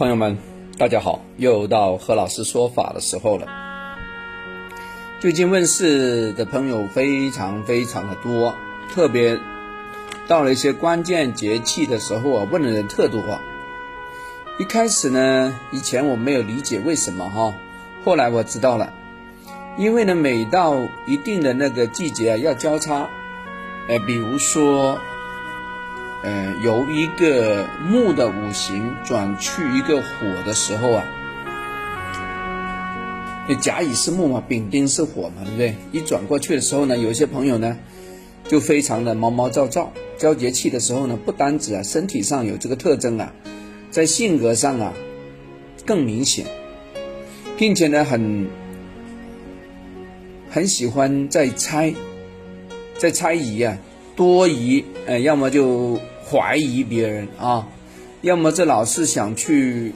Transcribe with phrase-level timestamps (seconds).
[0.00, 0.38] 朋友们，
[0.78, 3.46] 大家好，又到何老师说法的时候了。
[5.20, 8.54] 最近问世的朋友非常非常的多，
[8.94, 9.38] 特别
[10.26, 13.20] 到了一些关键节气的时候啊，问的人特多。
[14.58, 17.52] 一开始呢，以前我没有理解为什么哈，
[18.02, 18.94] 后来我知道了，
[19.76, 20.76] 因为呢，每到
[21.06, 23.06] 一定的那个季节啊，要交叉，
[23.86, 24.98] 呃，比如说。
[26.22, 31.04] 呃，由一个木的五行转去一个火的时候啊，
[33.60, 35.74] 甲乙是木嘛，丙丁是火嘛，对不对？
[35.92, 37.78] 一转过去的时候呢，有些朋友呢
[38.46, 43.32] 就非常的毛毛躁躁，交节气的时候呢，不单指啊身体上有这个特征啊，
[43.90, 44.92] 在性格上啊
[45.86, 46.44] 更明显，
[47.56, 48.46] 并且呢很
[50.50, 51.94] 很喜欢在猜，
[52.98, 53.78] 在猜疑啊。
[54.16, 55.98] 多疑，呃，要么就
[56.30, 57.66] 怀疑别人啊，
[58.20, 59.92] 要么这老是想去，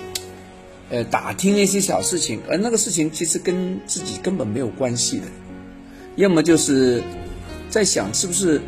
[0.90, 5.26] 呃，打听一些小事情，而那个事情其实跟自己根本没有关系的，
[6.16, 7.02] 要么就是
[7.68, 8.60] 在想是不是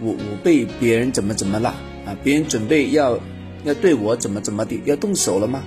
[0.00, 1.68] 我我被别人怎么怎么了
[2.06, 2.16] 啊？
[2.22, 3.18] 别人准备要
[3.64, 5.62] 要对我怎么怎么的，要动手了吗？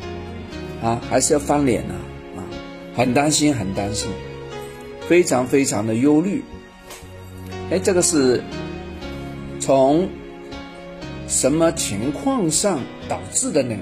[0.81, 1.93] 啊，还是要翻脸呢？
[2.37, 2.39] 啊，
[2.95, 4.09] 很担心，很担心，
[5.07, 6.43] 非常非常的忧虑。
[7.69, 8.41] 哎，这个是。
[9.59, 10.07] 从
[11.27, 13.75] 什么情况上导致的呢？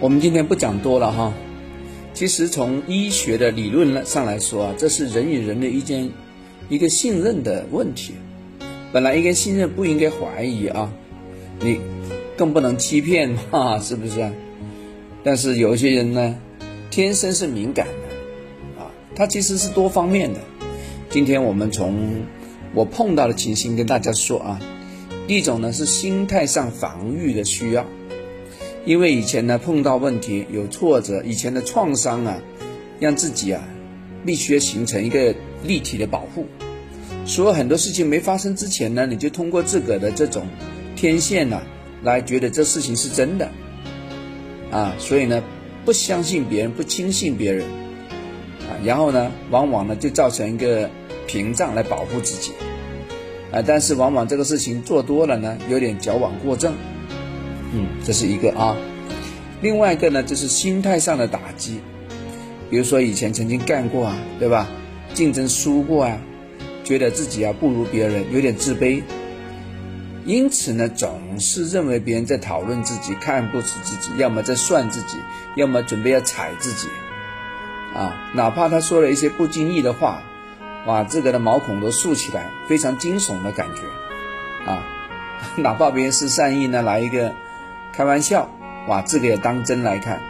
[0.00, 1.32] 我们今天不讲多了哈。
[2.14, 6.10] 其实从医学的理论上来说啊，这是人与人的一件
[6.70, 8.14] 一个信任的问题。
[8.92, 10.90] 本来应该信任，不应该怀疑啊。
[11.60, 11.80] 你
[12.38, 14.32] 更不能欺骗嘛，是不是？
[15.22, 16.38] 但是有些人呢，
[16.90, 20.40] 天生是敏感的啊，他其实是多方面的。
[21.10, 22.22] 今天我们从
[22.72, 24.60] 我碰到的情形跟大家说啊，
[25.26, 27.84] 一种呢是心态上防御的需要，
[28.84, 32.38] 因为以前呢碰到问题有挫折，以前的创伤啊，
[33.00, 33.62] 让自己啊
[34.24, 35.34] 必须形成一个
[35.64, 36.46] 立体的保护，
[37.24, 40.46] 所以很多事情没发生之前呢，你就通过自个的这种
[40.94, 41.60] 天线呢
[42.02, 43.50] 来觉得这事情是真的，
[44.70, 45.42] 啊，所以呢
[45.84, 47.64] 不相信别人，不轻信别人，
[48.60, 50.88] 啊，然后呢往往呢就造成一个。
[51.28, 52.52] 屏障来保护自己，
[53.52, 56.74] 啊，但是往往这个事情做多了呢，有点矫枉过正，
[57.72, 58.76] 嗯，这是一个啊。
[59.62, 61.80] 另外一个呢，就是心态上的打击，
[62.68, 64.68] 比如说以前曾经干过啊，对吧？
[65.14, 66.18] 竞争输过啊，
[66.84, 69.02] 觉得自己啊不如别人，有点自卑，
[70.24, 75.16] 因此呢，总是认为别人在讨论自己，看不起自己，要么在算自己，
[75.54, 76.88] 要么准备要踩自己，
[77.94, 80.22] 啊，哪怕他说了一些不经意的话。
[80.86, 84.86] 哇，这个的毛孔都竖起来，非常惊悚的感觉，啊，
[85.58, 87.34] 哪怕别人是善意呢，来一个
[87.92, 88.48] 开玩笑，
[88.86, 90.22] 哇，这个也当真来看，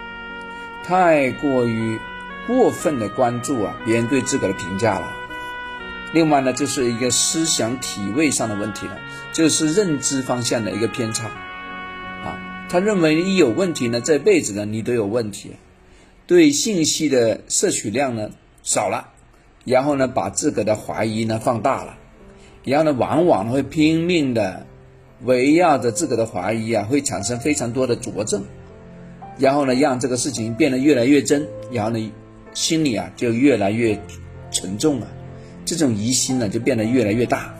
[0.83, 2.01] 太过于
[2.47, 5.13] 过分的关注啊，别人对自个的评价了。
[6.15, 8.97] 另外呢，就是一个思想体位上的问题了，
[9.35, 11.27] 就是认知方向的一个偏差，
[12.25, 15.53] 啊，他认为一有问题呢，这辈子呢你都有问题，
[16.27, 18.31] 对信息的摄取量呢
[18.63, 19.09] 少了。
[19.67, 21.99] 然后呢，把自个的怀疑呢放大了，
[22.63, 24.65] 然后呢，往往会拼命的
[25.25, 28.45] 围绕着自个的怀疑啊，会产生非常多的佐证，
[29.39, 32.13] 然后呢，让这个事情变得越来越真，然后呢，
[32.55, 33.99] 心里啊就越来越
[34.53, 35.09] 沉重了，
[35.65, 37.53] 这种疑心呢就变得越来越大，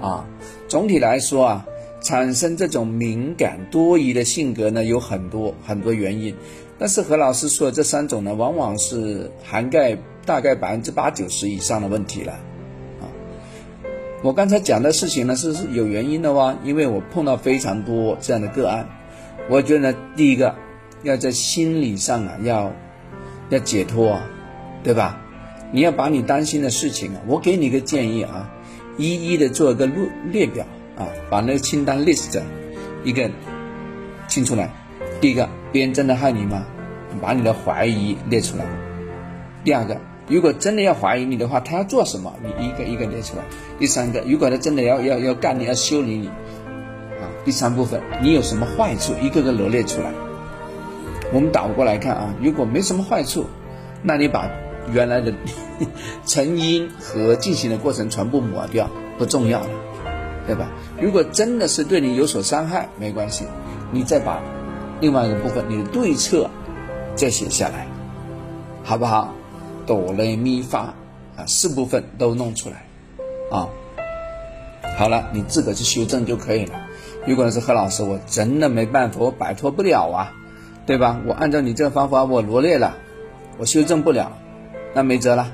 [0.00, 0.26] 啊，
[0.66, 1.66] 总体来说啊，
[2.00, 6.34] 产生这种敏感多疑的性格呢有很多很多原因，
[6.78, 9.98] 但是何老师说的这三种呢，往往是涵盖。
[10.28, 12.32] 大概百分之八九十以上的问题了，
[13.00, 13.08] 啊，
[14.22, 18.86] 我刚才讲的事情呢是有原因的哇，因为我碰到非常多这样的个案，
[19.48, 20.54] 我觉得呢，第一个
[21.02, 22.74] 要在心理上啊要
[23.48, 24.20] 要解脱，
[24.84, 25.18] 对吧？
[25.72, 28.50] 你要把你担心的事情啊，我给你个建议啊，
[28.98, 29.96] 一一的做一个列
[30.30, 30.66] 列表
[30.98, 32.38] 啊，把那个清单 list
[33.02, 33.30] 一个
[34.28, 34.68] 清出来。
[35.22, 36.66] 第一个，别人真的害你吗？
[37.22, 38.66] 把你的怀疑列出来。
[39.64, 39.98] 第二个。
[40.28, 42.32] 如果真的要怀疑你的话，他要做什么？
[42.42, 43.44] 你一个一个列出来。
[43.78, 49.14] 第三个，如果他真的要要要干你，要修理你，啊，第三部分，你有什么坏处？
[49.22, 50.12] 一个个罗列出来。
[51.32, 53.46] 我们倒过来看啊，如果没什么坏处，
[54.02, 54.50] 那你把
[54.92, 55.32] 原来的
[56.24, 58.88] 成因和进行的过程全部抹掉，
[59.18, 59.70] 不重要了，
[60.46, 60.70] 对吧？
[61.00, 63.44] 如果真的是对你有所伤害，没关系，
[63.92, 64.40] 你再把
[65.00, 66.50] 另外一个部分，你的对策
[67.14, 67.86] 再写下来，
[68.82, 69.34] 好不好？
[69.88, 70.94] 哆来咪发
[71.36, 72.86] 啊，四部分都弄出来
[73.50, 73.66] 啊，
[74.96, 76.74] 好了，你自个去修正就可以了。
[77.26, 80.34] 如果是何老师，我真的没办法，我摆脱不了啊。
[80.86, 81.20] 对吧？
[81.26, 82.96] 我按照你这个方法我罗列了，
[83.58, 84.38] 我修正不了，
[84.94, 85.52] 那没辙了，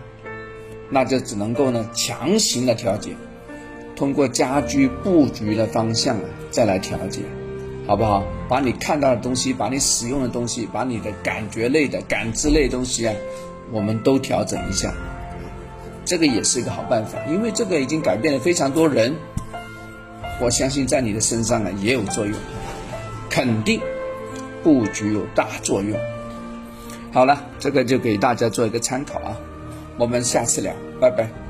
[0.91, 3.17] 那就只能够呢强行的调节，
[3.97, 6.23] 通过家居布局的方向啊
[6.53, 7.23] 再来调节，
[7.85, 8.23] 好不好？
[8.49, 13.13] 把你看到的东西，把你使用的东西，把你的感觉类的、感知类东西啊，
[13.71, 14.93] 我们都调整一下。
[16.05, 19.15] 这个也是一个好办法，因为这个已经改变了非常多人，
[20.41, 22.35] 我相信在你的身上呢也有作用，
[23.31, 23.81] 肯定
[24.63, 25.99] 布局有大作用。
[27.13, 29.37] 好了，这个就给大家做一个参考啊，
[29.97, 31.44] 我们下次聊，拜拜。